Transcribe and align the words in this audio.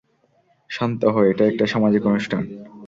শান্ত 0.69 1.01
হ, 1.05 1.15
এটা 1.21 1.43
একটা 1.45 1.65
সামাজিক 1.65 2.01
অনুষ্ঠান। 2.05 2.43